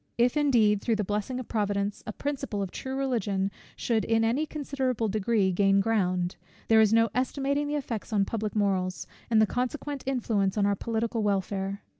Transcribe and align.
If 0.17 0.35
indeed, 0.35 0.81
through 0.81 0.95
the 0.95 1.03
blessing 1.03 1.39
of 1.39 1.47
Providence, 1.47 2.01
a 2.07 2.11
principle 2.11 2.63
of 2.63 2.71
true 2.71 2.95
Religion 2.95 3.51
should 3.75 4.03
in 4.03 4.23
any 4.23 4.47
considerable 4.47 5.07
degree 5.07 5.51
gain 5.51 5.79
ground, 5.79 6.37
there 6.69 6.81
is 6.81 6.91
no 6.91 7.09
estimating 7.13 7.67
the 7.67 7.75
effects 7.75 8.11
on 8.11 8.25
public 8.25 8.55
morals, 8.55 9.05
and 9.29 9.39
the 9.39 9.45
consequent 9.45 10.01
influence 10.07 10.57
on 10.57 10.65
our 10.65 10.75
political 10.75 11.21
welfare. 11.21 11.83